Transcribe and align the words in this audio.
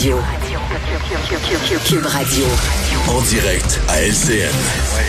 Radio. 0.00 0.16
Cube 1.84 2.06
Radio. 2.06 2.44
En 3.06 3.20
direct 3.20 3.82
à 3.86 4.00
LCN. 4.00 4.48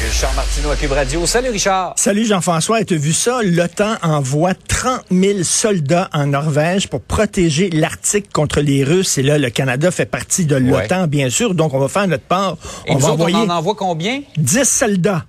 Richard 0.05 0.33
Martineau 0.33 0.69
à 0.69 0.75
Cube 0.75 0.91
Radio. 0.91 1.25
Salut 1.25 1.49
Richard. 1.49 1.93
Salut 1.95 2.25
Jean-François, 2.25 2.83
tu 2.83 2.95
as 2.95 2.97
vu 2.97 3.13
ça? 3.13 3.39
L'OTAN 3.41 3.95
envoie 4.03 4.53
30 4.53 5.03
000 5.09 5.43
soldats 5.43 6.09
en 6.11 6.27
Norvège 6.27 6.89
pour 6.89 6.99
protéger 6.99 7.69
l'Arctique 7.69 8.33
contre 8.33 8.59
les 8.59 8.83
Russes. 8.83 9.17
Et 9.17 9.23
là, 9.23 9.37
le 9.37 9.49
Canada 9.49 9.91
fait 9.91 10.05
partie 10.05 10.43
de 10.43 10.57
l'OTAN, 10.57 11.07
bien 11.07 11.29
sûr. 11.29 11.55
Donc, 11.55 11.73
on 11.73 11.79
va 11.79 11.87
faire 11.87 12.09
notre 12.09 12.25
part. 12.25 12.57
Et 12.85 12.91
on 12.91 12.95
nous 12.95 12.99
va 12.99 13.05
autres, 13.05 13.13
envoyer 13.13 13.37
on 13.37 13.49
en 13.49 13.59
envoie 13.59 13.75
combien? 13.75 14.23
10 14.35 14.65
soldats. 14.65 15.23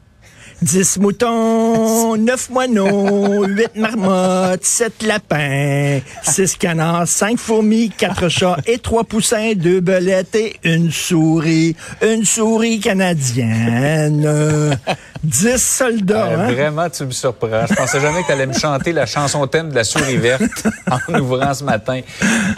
10 0.63 0.99
moutons, 0.99 2.17
9 2.19 2.51
moineaux, 2.51 3.45
8 3.45 3.77
marmottes, 3.77 4.65
7 4.65 5.03
lapins, 5.03 6.01
6 6.23 6.57
canards, 6.57 7.09
5 7.09 7.39
fourmis, 7.39 7.91
4 7.91 8.29
chats 8.29 8.57
et 8.67 8.79
3 8.79 9.05
poussins, 9.05 9.53
2 9.55 9.81
belettes 9.81 10.35
et 10.35 10.57
une 10.65 10.91
souris. 10.91 11.77
Une 12.03 12.25
souris 12.25 12.81
canadienne. 12.81 14.79
10 15.23 15.57
soldats, 15.63 16.27
Euh, 16.27 16.37
hein? 16.49 16.53
Vraiment, 16.53 16.91
tu 16.91 17.05
me 17.05 17.13
surprends. 17.13 17.67
Je 17.69 17.75
pensais 17.75 18.01
jamais 18.01 18.23
que 18.23 18.27
tu 18.27 18.33
allais 18.33 18.47
me 18.47 18.53
chanter 18.53 18.93
la 18.93 19.07
chanson 19.07 19.47
thème 19.47 19.71
de 19.71 19.75
la 19.77 19.85
souris 19.85 20.17
verte 20.17 20.67
en 20.91 21.15
ouvrant 21.21 21.55
ce 21.55 21.63
matin. 21.63 22.01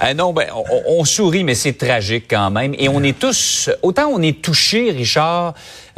Euh, 0.03 0.15
non, 0.15 0.33
ben, 0.33 0.47
on, 0.55 1.01
on 1.01 1.05
sourit, 1.05 1.45
mais 1.45 1.55
c'est 1.55 1.75
tragique 1.75 2.25
quand 2.31 2.51
même. 2.51 2.75
Et 2.79 2.89
on 2.89 3.03
est 3.03 3.19
tous, 3.19 3.69
autant 3.83 4.07
on 4.09 4.23
est 4.23 4.41
touchés, 4.41 4.91
Richard, 4.93 5.53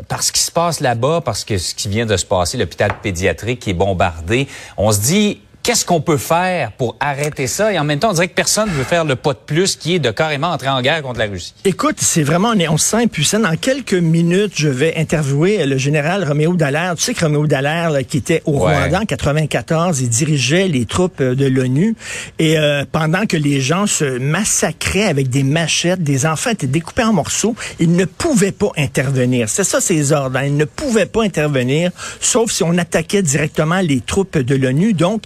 par 0.09 0.23
ce 0.23 0.33
qui 0.33 0.41
se 0.41 0.51
passe 0.51 0.80
là-bas, 0.80 1.20
parce 1.25 1.45
que 1.45 1.56
ce 1.56 1.75
qui 1.75 1.89
vient 1.89 2.05
de 2.06 2.16
se 2.16 2.25
passer, 2.27 2.59
l'hôpital 2.59 2.92
pédiatrique 3.01 3.61
qui 3.61 3.70
est 3.70 3.75
bombardé, 3.75 4.48
on 4.77 4.91
se 4.91 5.01
dit, 5.01 5.41
qu'est-ce 5.66 5.84
qu'on 5.84 6.01
peut 6.01 6.16
faire 6.16 6.70
pour 6.70 6.95
arrêter 7.01 7.48
ça? 7.48 7.73
Et 7.73 7.79
en 7.80 7.83
même 7.83 7.98
temps, 7.98 8.11
on 8.11 8.12
dirait 8.12 8.29
que 8.29 8.34
personne 8.34 8.69
ne 8.69 8.75
veut 8.75 8.84
faire 8.84 9.05
le 9.05 9.16
pas 9.16 9.33
de 9.33 9.38
plus 9.45 9.75
qui 9.75 9.97
est 9.97 9.98
de 9.98 10.12
carrément 10.12 10.52
entrer 10.52 10.69
en 10.69 10.80
guerre 10.80 11.02
contre 11.02 11.19
la 11.19 11.27
Russie. 11.27 11.55
Écoute, 11.65 11.97
c'est 11.98 12.23
vraiment, 12.23 12.51
on, 12.55 12.59
est, 12.61 12.69
on 12.69 12.79
se 12.79 12.91
sent 12.91 13.02
impuissant. 13.02 13.41
Dans 13.41 13.56
quelques 13.56 13.95
minutes, 13.95 14.52
je 14.55 14.69
vais 14.69 14.97
interviewer 14.97 15.67
le 15.67 15.77
général 15.77 16.23
Roméo 16.23 16.55
Dallaire. 16.55 16.95
Tu 16.95 17.03
sais 17.03 17.14
que 17.14 17.25
Roméo 17.25 17.48
Dallaire, 17.48 17.91
là, 17.91 18.05
qui 18.05 18.19
était 18.19 18.42
au 18.45 18.56
Ouais. 18.56 18.75
Rwanda 18.75 19.00
en 19.00 19.05
94, 19.05 20.00
il 20.00 20.08
dirigeait 20.08 20.69
les 20.69 20.86
troupes 20.86 21.20
euh, 21.20 21.34
de 21.34 21.47
l'ONU. 21.47 21.97
Et 22.39 22.58
euh, 22.58 22.84
pendant 22.91 23.27
que 23.27 23.36
les 23.36 23.61
gens 23.61 23.89
se 23.89 24.19
massacraient 24.19 25.05
avec 25.08 25.28
des 25.30 25.42
machettes, 25.42 26.03
des 26.03 26.27
enfants 26.27 26.51
étaient 26.51 26.69
découpés 26.69 27.03
en 27.03 27.12
morceaux, 27.12 27.56
il 27.80 27.92
ne 27.92 28.05
pouvait 28.05 28.53
pas 28.53 28.70
intervenir. 28.78 29.48
C'est 29.48 29.64
ça 29.64 29.80
ses 29.80 30.12
ordres. 30.12 30.39
Il 30.45 30.56
ne 30.56 30.64
pouvait 30.64 31.06
pas 31.06 31.25
intervenir, 31.25 31.91
sauf 32.20 32.53
si 32.53 32.62
on 32.62 32.78
attaquait 32.78 33.23
directement 33.23 33.80
les 33.80 34.01
troupes 34.01 34.39
de 34.39 34.55
l'ONU. 34.55 34.92
Donc, 34.92 35.23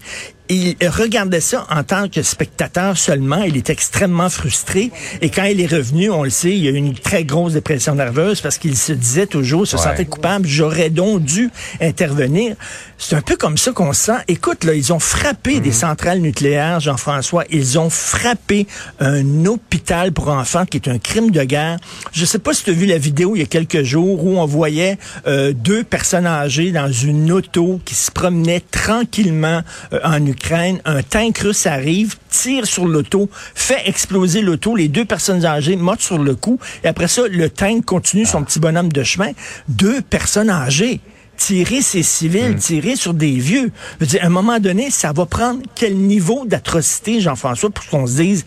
il 0.50 0.88
regardait 0.88 1.40
ça 1.40 1.66
en 1.70 1.82
tant 1.84 2.08
que 2.08 2.22
spectateur 2.22 2.96
seulement. 2.98 3.42
Il 3.44 3.56
est 3.56 3.70
extrêmement 3.70 4.28
frustré. 4.28 4.90
Et 5.22 5.30
quand 5.30 5.44
il 5.44 5.60
est 5.60 5.66
revenu, 5.66 6.10
on 6.10 6.24
le 6.24 6.30
sait, 6.30 6.50
il 6.50 6.64
y 6.64 6.68
a 6.68 6.72
eu 6.72 6.74
une 6.76 6.94
très 6.94 7.24
grosse 7.24 7.52
dépression 7.54 7.94
nerveuse 7.94 8.40
parce 8.40 8.58
qu'il 8.58 8.76
se 8.76 8.92
disait 8.92 9.26
toujours, 9.26 9.66
se 9.66 9.76
Ouais. 9.76 9.82
sentait 9.82 10.04
coupable. 10.06 10.46
J'aurais 10.48 10.90
donc 10.90 11.22
dû 11.22 11.50
intervenir. 11.80 12.56
C'est 12.98 13.16
un 13.16 13.22
peu 13.22 13.36
comme 13.36 13.56
ça 13.56 13.72
qu'on 13.72 13.92
se 13.92 14.02
sent. 14.06 14.18
Écoute, 14.28 14.64
là, 14.64 14.74
ils 14.74 14.92
ont 14.92 14.98
frappé 14.98 15.56
Mhm. 15.56 15.60
des 15.62 15.72
centrales 15.72 16.18
nucléaires, 16.18 16.80
Jean-François. 16.80 17.44
Ils 17.50 17.78
ont 17.78 17.88
frappé 17.90 18.66
un 18.98 19.46
hôpital 19.46 20.12
pour 20.12 20.28
enfants 20.28 20.66
qui 20.66 20.76
est 20.78 20.88
un 20.88 20.98
crime 20.98 21.30
de 21.30 21.42
guerre. 21.44 21.78
Je 22.12 22.24
sais 22.24 22.38
pas 22.38 22.52
si 22.52 22.64
tu 22.64 22.70
as 22.70 22.74
vu 22.74 22.86
la 22.86 22.98
vidéo 22.98 23.36
il 23.36 23.38
y 23.38 23.42
a 23.42 23.46
quelques 23.46 23.82
jours 23.84 24.24
où 24.24 24.38
on 24.38 24.46
voyait 24.46 24.98
euh, 25.26 25.52
deux 25.54 25.84
personnes 25.84 26.26
âgées 26.26 26.72
dans 26.72 26.90
une 26.92 27.30
auto 27.32 27.80
qui 27.84 27.94
se 27.94 28.10
promenaient 28.10 28.62
tranquillement 28.70 29.62
euh, 29.92 30.00
en 30.04 30.16
Ukraine. 30.26 30.39
Un 30.52 31.02
tank 31.02 31.38
russe 31.38 31.66
arrive, 31.66 32.16
tire 32.28 32.66
sur 32.66 32.86
l'auto, 32.86 33.30
fait 33.55 33.88
exploser 33.88 34.41
l'auto. 34.41 34.74
Les 34.74 34.88
deux 34.88 35.05
personnes 35.05 35.44
âgées 35.44 35.77
mortes 35.77 36.00
sur 36.00 36.19
le 36.19 36.34
coup. 36.34 36.58
Et 36.82 36.88
après 36.88 37.08
ça, 37.08 37.22
le 37.28 37.48
tank 37.48 37.84
continue 37.84 38.27
son 38.27 38.42
petit 38.42 38.58
bonhomme 38.58 38.91
de 38.91 39.02
chemin. 39.02 39.30
Deux 39.69 40.00
personnes 40.00 40.50
âgées 40.50 41.00
tirer 41.36 41.80
ces 41.80 42.02
civils, 42.02 42.56
tirer 42.56 42.97
sur 42.97 43.14
des 43.14 43.32
vieux. 43.32 43.72
Je 43.98 44.04
veux 44.04 44.06
dire, 44.06 44.22
à 44.22 44.26
un 44.26 44.31
moment 44.31 44.60
donné, 44.60 44.91
ça 44.91 45.12
va 45.12 45.25
prendre 45.25 45.60
quel 45.75 45.97
niveau 45.97 46.44
d'atrocité, 46.44 47.20
Jean-François, 47.20 47.70
pour 47.70 47.87
qu'on 47.87 48.06
se 48.06 48.16
dise, 48.16 48.44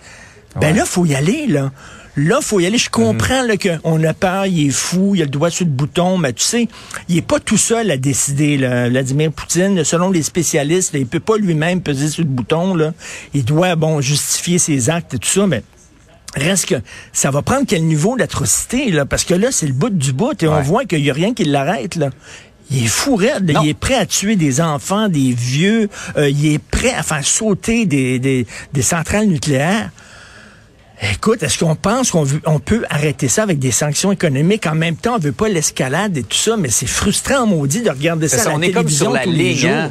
ben 0.60 0.76
là, 0.76 0.86
faut 0.86 1.06
y 1.06 1.16
aller, 1.16 1.48
là. 1.48 1.72
Là, 2.16 2.40
faut 2.42 2.60
y 2.60 2.66
aller. 2.68 2.78
Je 2.78 2.92
comprends 2.92 3.42
là, 3.42 3.56
qu'on 3.58 4.04
a 4.04 4.14
peur, 4.14 4.46
il 4.46 4.68
est 4.68 4.72
fou, 4.72 5.16
il 5.16 5.22
a 5.22 5.26
le 5.26 5.32
doigt 5.32 5.50
sur 5.50 5.66
le 5.66 5.72
bouton, 5.72 6.18
mais 6.18 6.34
tu 6.34 6.44
sais, 6.44 6.68
il 7.10 7.18
est 7.18 7.24
pas 7.24 7.40
tout 7.40 7.58
seul 7.58 7.90
à 7.90 7.98
décider. 7.98 8.58
Là. 8.58 8.90
Vladimir 8.90 9.32
Poutine, 9.32 9.84
selon 9.84 10.12
les 10.12 10.22
spécialistes, 10.22 10.94
là, 10.94 11.00
il 11.00 11.08
peut 11.08 11.20
pas 11.20 11.38
lui-même 11.38 11.82
peser 11.82 12.10
sur 12.10 12.24
le 12.24 12.30
bouton. 12.30 12.76
Là. 12.76 12.94
Il 13.34 13.44
doit, 13.44 13.76
bon, 13.76 14.00
justifier 14.00 14.60
ses 14.60 14.92
actes 14.92 15.16
et 15.16 15.18
tout 15.18 15.30
ça, 15.30 15.48
mais 15.48 15.64
Reste 16.36 16.66
que 16.66 16.76
ça 17.12 17.30
va 17.30 17.44
prendre 17.44 17.66
quel 17.68 17.84
niveau 17.84 18.18
d'atrocité, 18.18 18.90
là, 18.90 19.06
parce 19.06 19.24
que 19.24 19.36
là, 19.36 19.50
c'est 19.52 19.68
le 19.68 19.74
bout 19.74 19.92
du 19.92 20.14
bout, 20.14 20.42
et 20.42 20.48
on 20.48 20.62
voit 20.62 20.86
qu'il 20.86 21.06
y 21.06 21.12
a 21.12 21.14
rien 21.14 21.34
qui 21.34 21.44
l'arrête, 21.44 21.96
là. 21.96 22.10
Il 22.72 22.86
est 22.86 22.88
fou 22.88 23.16
raide, 23.16 23.56
il 23.62 23.70
est 23.70 23.78
prêt 23.78 23.96
à 23.96 24.06
tuer 24.06 24.36
des 24.36 24.60
enfants, 24.62 25.10
des 25.10 25.32
vieux, 25.32 25.90
euh, 26.18 26.30
il 26.30 26.54
est 26.54 26.60
prêt 26.60 26.94
à 26.94 27.04
faire 27.04 27.24
sauter 27.24 27.86
des, 27.86 28.18
des, 28.18 28.48
des 28.72 28.82
centrales 28.82 29.28
nucléaires. 29.28 29.92
Écoute, 31.02 31.44
est-ce 31.44 31.58
qu'on 31.58 31.76
pense 31.76 32.12
qu'on 32.12 32.24
veut- 32.24 32.42
on 32.46 32.60
peut 32.60 32.84
arrêter 32.90 33.28
ça 33.28 33.44
avec 33.44 33.60
des 33.60 33.72
sanctions 33.72 34.12
économiques? 34.12 34.68
En 34.68 34.76
même 34.76 34.96
temps, 34.96 35.16
on 35.16 35.20
veut 35.20 35.32
pas 35.32 35.50
l'escalade 35.50 36.16
et 36.18 36.24
tout 36.24 36.38
ça, 36.38 36.56
mais 36.56 36.70
c'est 36.70 36.86
frustrant, 36.88 37.46
maudit, 37.48 37.82
de 37.82 37.90
regarder 37.90 38.28
ça, 38.30 38.38
ça, 38.38 38.50
à 38.50 38.52
la 38.54 38.58
on 38.58 38.62
est 38.62 38.72
comme 38.72 38.84
télévision 38.84 39.06
sur 39.08 39.14
la 39.14 39.24
tous 39.24 39.32
les 39.32 39.56
jours. 39.56 39.70
hein? 39.72 39.90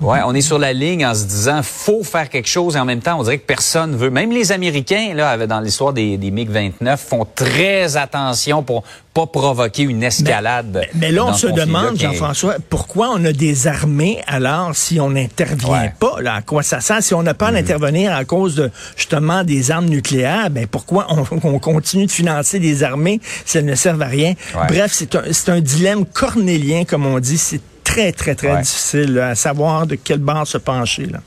Ouais, 0.00 0.20
on 0.24 0.34
est 0.34 0.40
sur 0.40 0.58
la 0.58 0.72
ligne 0.72 1.04
en 1.04 1.14
se 1.14 1.24
disant 1.24 1.60
faut 1.62 2.04
faire 2.04 2.28
quelque 2.30 2.48
chose 2.48 2.76
et 2.76 2.78
en 2.78 2.84
même 2.84 3.00
temps 3.00 3.18
on 3.18 3.22
dirait 3.24 3.38
que 3.38 3.46
personne 3.46 3.96
veut. 3.96 4.10
Même 4.10 4.30
les 4.30 4.52
Américains 4.52 5.12
là, 5.14 5.46
dans 5.46 5.60
l'histoire 5.60 5.92
des, 5.92 6.16
des 6.16 6.30
MiG 6.30 6.48
29 6.50 7.00
font 7.00 7.26
très 7.34 7.96
attention 7.96 8.62
pour 8.62 8.84
pas 9.12 9.26
provoquer 9.26 9.82
une 9.82 10.04
escalade. 10.04 10.86
Mais 10.94 11.10
là, 11.10 11.26
on 11.26 11.32
se 11.32 11.48
demande, 11.48 11.98
Jean-François, 11.98 12.56
pourquoi 12.70 13.10
on 13.12 13.24
a 13.24 13.32
des 13.32 13.66
armées 13.66 14.20
alors 14.28 14.76
si 14.76 15.00
on 15.00 15.10
n'intervient 15.10 15.68
Ouais. 15.68 15.92
pas? 15.98 16.20
Là, 16.20 16.34
à 16.34 16.42
quoi 16.42 16.62
ça 16.62 16.80
sert? 16.80 17.02
Si 17.02 17.14
on 17.14 17.22
n'a 17.24 17.34
pas 17.34 17.50
d'intervenir 17.50 18.14
à 18.14 18.24
cause 18.24 18.54
de 18.54 18.70
justement 18.96 19.42
des 19.42 19.72
armes 19.72 19.86
nucléaires, 19.86 20.50
ben 20.50 20.66
pourquoi 20.68 21.06
on, 21.10 21.24
on 21.42 21.58
continue 21.58 22.06
de 22.06 22.12
financer 22.12 22.60
des 22.60 22.84
armées 22.84 23.20
si 23.44 23.58
elles 23.58 23.64
ne 23.64 23.74
servent 23.74 24.02
à 24.02 24.06
rien? 24.06 24.34
Ouais. 24.54 24.66
Bref, 24.68 24.92
c'est 24.94 25.14
un, 25.16 25.22
c'est 25.32 25.48
un 25.48 25.60
dilemme 25.60 26.04
cornélien, 26.06 26.84
comme 26.84 27.04
on 27.06 27.18
dit. 27.18 27.38
C'est 27.38 27.60
très, 27.98 28.12
très, 28.12 28.34
très 28.34 28.52
Ouais. 28.54 28.62
difficile 28.62 29.14
là, 29.14 29.28
à 29.30 29.34
savoir 29.34 29.86
de 29.86 29.94
quelle 29.96 30.18
barre 30.18 30.46
se 30.46 30.58
pencher. 30.58 31.06
Là. 31.06 31.18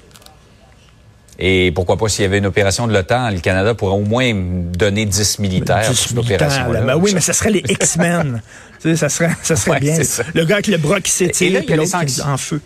Et 1.44 1.72
pourquoi 1.74 1.98
pas 1.98 2.08
s'il 2.08 2.22
y 2.24 2.26
avait 2.26 2.38
une 2.38 2.46
opération 2.46 2.86
de 2.88 2.94
l'OTAN, 2.94 3.32
le 3.32 3.40
Canada 3.40 3.74
pourrait 3.74 3.96
au 3.96 4.02
moins 4.04 4.32
donner 4.34 5.06
10 5.06 5.40
militaires 5.40 5.82
pour 5.86 5.96
10 5.96 6.00
cette 6.00 6.16
militaires, 6.16 6.36
opération. 6.48 6.72
là. 6.72 6.82
Ben 6.82 6.96
oui, 6.98 7.12
mais 7.16 7.22
ça 7.22 7.34
serait 7.34 7.50
les 7.50 7.64
X-Men. 7.68 8.42
tu 8.82 8.90
sais, 8.90 8.96
ça 8.96 9.10
serait, 9.10 9.32
ça 9.42 9.56
serait 9.56 9.72
Ouais, 9.72 9.80
bien. 9.80 10.04
ça. 10.04 10.24
Le 10.36 10.46
gars 10.46 10.56
avec 10.56 10.68
le 10.68 10.78
bras 10.78 11.00
qui 11.02 11.24
Et 11.24 11.28
là, 11.28 11.34
s'étire, 11.34 11.48
il 11.64 11.70
y 11.70 11.74
a 11.74 11.76
les 11.78 11.84
est 11.84 11.86
sanctions. 11.88 12.26
en 12.26 12.38
feu. 12.38 12.62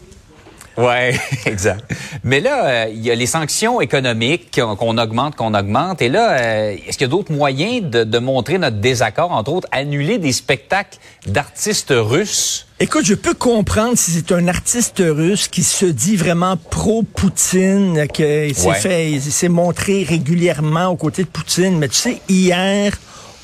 Ouais, 0.78 1.18
exact. 1.46 1.84
Mais 2.24 2.40
là, 2.42 2.66
euh, 2.66 2.86
il 2.92 3.02
y 3.02 3.12
a 3.12 3.16
les 3.16 3.26
sanctions 3.28 3.80
économiques 3.82 4.60
qu'on 4.60 4.98
augmente, 4.98 5.36
qu'on 5.36 5.54
augmente. 5.54 6.02
Et 6.02 6.10
là, 6.10 6.32
euh, 6.40 6.76
est-ce 6.88 6.98
qu'il 6.98 7.08
y 7.08 7.10
a 7.10 7.12
d'autres 7.12 7.32
moyens 7.32 7.90
de, 7.90 8.04
de 8.04 8.20
montrer 8.20 8.58
notre 8.58 8.78
désaccord, 8.78 9.32
entre 9.32 9.52
autres, 9.54 9.68
annuler 9.72 10.18
des 10.18 10.32
spectacles 10.34 10.98
d'artistes 11.28 11.94
russes? 11.96 12.68
Écoute, 12.80 13.06
je 13.06 13.14
peux 13.14 13.34
comprendre 13.34 13.98
si 13.98 14.12
c'est 14.12 14.34
un 14.34 14.48
artiste 14.50 15.02
russe 15.06 15.48
qui 15.48 15.64
se 15.64 15.86
dit 15.86 16.18
vraiment 16.18 16.58
pro-Poutine, 16.58 18.08
qu'il 18.14 18.54
s'est 18.56 18.68
Ouais. 18.68 18.76
fait, 18.76 19.12
il 19.12 19.22
s'est 19.22 19.48
montré 19.50 20.04
régulièrement 20.04 20.88
aux 20.88 20.98
côtés 20.98 21.24
de 21.24 21.30
Poutine. 21.30 21.78
Mais 21.78 21.88
tu 21.88 21.96
sais, 21.96 22.22
hier, 22.28 22.98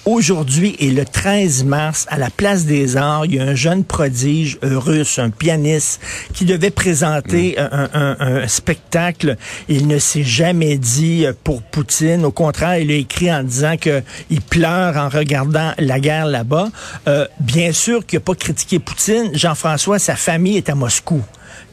aujourd'hui 0.06 0.76
et 0.80 0.92
le 0.92 1.06
13 1.06 1.64
mars, 1.64 2.06
à 2.10 2.18
la 2.18 2.30
Place 2.30 2.66
des 2.66 2.98
Arts, 2.98 3.26
il 3.26 3.36
y 3.36 3.40
a 3.40 3.44
un 3.44 3.56
jeune 3.56 3.84
prodige 3.84 4.58
euh, 4.64 4.78
russe, 4.78 5.20
un 5.20 5.30
pianiste, 5.30 6.00
qui 6.34 6.46
devait 6.46 6.72
présenter 6.72 7.58
un, 7.60 7.90
un- 7.94 8.16
un 8.20 8.48
spectacle. 8.48 9.38
Il 9.70 9.88
ne 9.88 10.00
s'est 10.00 10.24
jamais 10.24 10.78
dit 10.78 11.26
euh, 11.26 11.34
pour 11.44 11.62
Poutine. 11.62 12.26
Au 12.26 12.32
contraire, 12.32 12.78
il 12.78 12.92
a 12.92 12.96
écrit 12.96 13.32
en 13.32 13.44
disant 13.44 13.78
que 13.78 14.02
il 14.30 14.42
pleure 14.42 14.98
en 14.98 15.10
regardant 15.10 15.74
la 15.78 16.00
guerre 16.00 16.26
là-bas. 16.26 16.70
Euh, 17.08 17.28
bien 17.40 17.72
sûr 17.72 18.06
qu'il 18.06 18.18
n'a 18.18 18.24
pas 18.24 18.36
critiqué 18.36 18.80
Poutine. 18.80 19.30
Jean-François, 19.34 20.00
sa 20.00 20.16
famille 20.16 20.58
est 20.58 20.70
à 20.70 20.76
Moscou. 20.76 21.22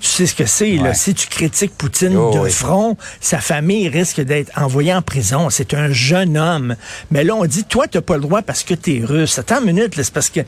Tu 0.01 0.07
sais 0.09 0.27
ce 0.27 0.35
que 0.35 0.47
c'est, 0.47 0.77
là. 0.77 0.95
Si 0.95 1.13
tu 1.15 1.27
critiques 1.27 1.77
Poutine 1.77 2.17
Oh, 2.17 2.31
de 2.33 2.39
oui. 2.41 2.51
front, 2.51 2.97
sa 3.21 3.39
famille 3.39 3.89
risque 3.89 4.21
d'être 4.21 4.51
envoyée 4.57 4.95
en 4.95 5.03
prison. 5.03 5.51
C'est 5.51 5.75
un 5.75 5.91
jeune 5.93 6.39
homme. 6.39 6.77
Mais 7.11 7.25
là, 7.25 7.35
on 7.35 7.45
dit, 7.47 7.65
toi, 7.65 7.87
t'as 7.89 8.01
pas 8.01 8.15
le 8.15 8.23
droit 8.23 8.43
parce 8.43 8.63
que 8.63 8.75
t'es 8.75 9.01
russe. 9.05 9.39
Attends 9.39 9.61
une 9.61 9.67
minute, 9.75 9.97
là, 9.97 10.05
c'est 10.05 10.15
parce 10.15 10.31
que 10.31 10.41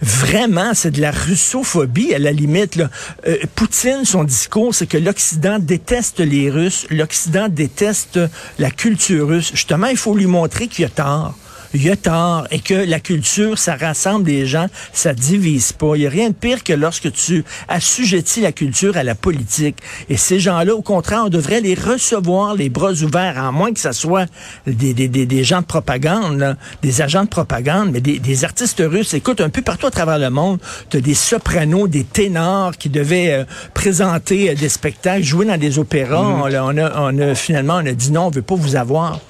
vraiment, 0.00 0.72
c'est 0.74 0.92
de 0.92 1.00
la 1.00 1.10
russophobie 1.10 2.14
à 2.14 2.18
la 2.18 2.32
limite, 2.32 2.76
là. 2.76 2.90
Euh, 3.26 3.36
Poutine, 3.54 4.04
son 4.04 4.24
discours, 4.24 4.74
c'est 4.74 4.86
que 4.86 4.98
l'Occident 4.98 5.58
déteste 5.58 6.20
les 6.20 6.50
Russes, 6.50 6.86
l'Occident 6.90 7.48
déteste 7.48 8.20
la 8.58 8.70
culture 8.70 9.28
russe. 9.28 9.50
Justement, 9.52 9.86
il 9.88 9.96
faut 9.96 10.14
lui 10.14 10.26
montrer 10.26 10.68
qu'il 10.68 10.84
a 10.84 10.88
tort 10.88 11.34
il 11.74 11.90
a 11.90 11.96
tort 11.96 12.46
et 12.50 12.58
que 12.58 12.74
la 12.74 13.00
culture, 13.00 13.58
ça 13.58 13.76
rassemble 13.76 14.24
des 14.24 14.46
gens, 14.46 14.66
ça 14.92 15.14
divise 15.14 15.72
pas. 15.72 15.94
Il 15.96 16.00
n'y 16.00 16.06
a 16.06 16.10
rien 16.10 16.28
de 16.28 16.34
pire 16.34 16.62
que 16.64 16.72
lorsque 16.72 17.12
tu 17.12 17.44
assujettis 17.68 18.40
la 18.40 18.52
culture 18.52 18.96
à 18.96 19.02
la 19.02 19.14
politique. 19.14 19.76
Et 20.08 20.16
ces 20.16 20.40
gens-là, 20.40 20.74
au 20.74 20.82
contraire, 20.82 21.22
on 21.26 21.28
devrait 21.28 21.60
les 21.60 21.74
recevoir 21.74 22.54
les 22.54 22.68
bras 22.68 22.92
ouverts, 22.92 23.42
à 23.42 23.52
moins 23.52 23.72
que 23.72 23.80
ce 23.80 23.92
soit 23.92 24.26
des, 24.66 24.94
des, 24.94 25.08
des, 25.08 25.26
des 25.26 25.44
gens 25.44 25.60
de 25.60 25.66
propagande, 25.66 26.56
des 26.82 27.02
agents 27.02 27.24
de 27.24 27.28
propagande, 27.28 27.90
mais 27.92 28.00
des, 28.00 28.18
des, 28.18 28.44
artistes 28.44 28.82
russes. 28.84 29.14
Écoute, 29.14 29.40
un 29.40 29.50
peu 29.50 29.62
partout 29.62 29.86
à 29.86 29.90
travers 29.90 30.18
le 30.18 30.30
monde, 30.30 30.58
tu 30.90 30.96
as 30.96 31.00
des 31.00 31.14
sopranos, 31.14 31.88
des 31.88 32.04
ténors 32.04 32.76
qui 32.76 32.88
devaient 32.88 33.32
euh, 33.32 33.44
présenter 33.74 34.50
euh, 34.50 34.54
des 34.54 34.68
spectacles, 34.68 35.22
jouer 35.22 35.46
dans 35.46 35.58
des 35.58 35.78
opéras. 35.78 36.22
Mm-hmm. 36.22 36.60
on, 36.60 36.78
a, 36.78 37.00
on, 37.00 37.18
a, 37.18 37.34
finalement, 37.34 37.74
on 37.76 37.86
a 37.86 37.92
dit 37.92 38.10
non, 38.10 38.26
on 38.26 38.30
veut 38.30 38.42
pas 38.42 38.54
vous 38.54 38.76
avoir 38.76 39.20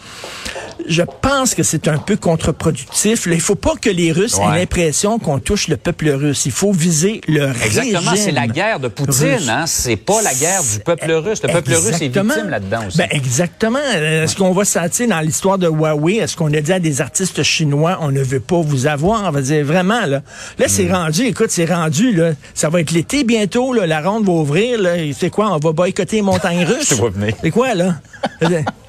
je 0.87 1.03
pense 1.21 1.55
que 1.55 1.63
c'est 1.63 1.89
un 1.89 1.99
peu 1.99 2.17
contre-productif. 2.17 3.27
Il 3.31 3.41
faut 3.41 3.55
pas 3.55 3.75
que 3.81 3.91
les 3.91 4.13
Russes 4.13 4.39
aient 4.39 4.59
l'impression 4.59 5.19
qu'on 5.19 5.39
touche 5.39 5.69
le 5.69 5.77
peuple 5.77 6.11
russe. 6.11 6.47
Il 6.47 6.53
faut 6.53 6.73
viser 6.73 7.21
le 7.29 7.51
Exactement, 7.65 8.13
c'est 8.17 8.33
la 8.33 8.47
guerre 8.47 8.81
de 8.81 8.89
Poutine. 8.89 9.49
Hein? 9.49 9.65
C'est 9.67 9.97
pas 9.97 10.23
la 10.23 10.35
guerre 10.35 10.63
du 10.63 10.81
peuple 10.81 11.13
russe. 11.13 11.43
Le 11.43 11.53
peuple 11.53 11.75
russe 11.75 12.01
est 12.01 12.09
victime 12.09 12.49
là-dedans 12.49 12.87
aussi. 12.87 12.99
Ben 12.99 13.09
exactement. 13.11 13.79
Est-ce 13.79 14.37
qu'on 14.37 14.53
va 14.53 14.65
sentir 14.65 15.09
dans 15.09 15.21
l'histoire 15.21 15.59
de 15.59 15.69
Huawei, 15.69 16.17
est-ce 16.17 16.37
qu'on 16.37 16.53
a 16.53 16.61
dit 16.61 16.73
à 16.73 16.81
des 16.81 17.01
artistes 17.01 17.43
chinois, 17.43 17.99
on 18.01 18.11
ne 18.11 18.23
veut 18.23 18.41
pas 18.41 18.61
vous 18.61 18.87
avoir? 18.87 19.25
On 19.25 19.31
va 19.31 19.41
dire 19.41 19.65
vraiment, 19.65 20.07
là. 20.07 20.23
Là, 20.59 20.67
c'est 20.69 20.85
mm. 20.85 20.93
rendu, 20.93 21.23
écoute, 21.23 21.51
c'est 21.51 21.65
rendu, 21.65 22.13
là. 22.13 22.33
Ça 22.55 22.69
va 22.69 22.81
être 22.81 22.91
l'été 22.93 23.25
bientôt, 23.25 23.73
là. 23.73 23.87
La 23.87 24.01
ronde 24.01 24.25
va 24.27 24.33
ouvrir, 24.33 24.81
là. 24.81 24.95
C'est 25.19 25.31
quoi? 25.31 25.53
On 25.53 25.59
va 25.59 25.73
boycotter 25.73 26.17
les 26.17 26.23
montagnes 26.23 26.65
russes? 26.67 26.95
C'est 27.43 27.51
quoi, 27.51 27.75
là? 27.75 27.97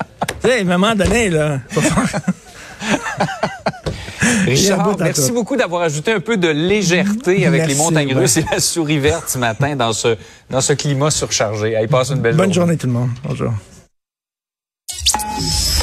Tu 0.43 0.49
sais, 0.49 0.57
à 0.57 0.61
un 0.61 0.65
moment 0.65 0.93
donné, 0.93 1.29
là. 1.29 1.59
Richard, 4.45 4.97
merci 4.99 5.31
beaucoup 5.31 5.55
d'avoir 5.55 5.83
ajouté 5.83 6.11
un 6.11 6.19
peu 6.19 6.35
de 6.35 6.49
légèreté 6.49 7.45
avec 7.45 7.65
les 7.65 7.75
montagnes 7.75 8.13
russes 8.13 8.37
et 8.37 8.45
la 8.51 8.59
souris 8.59 8.99
verte 8.99 9.29
ce 9.29 9.37
matin 9.37 9.77
dans 9.77 9.93
ce, 9.93 10.17
dans 10.49 10.59
ce 10.59 10.73
climat 10.73 11.11
surchargé. 11.11 11.77
Allez, 11.77 11.87
passe 11.87 12.09
une 12.09 12.19
belle 12.19 12.35
Bonne 12.35 12.53
journée 12.53 12.75
tout 12.75 12.87
le 12.87 12.93
monde. 12.93 13.09
Bonjour. 13.23 13.53